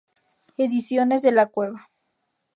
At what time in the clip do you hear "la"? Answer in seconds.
1.31-1.45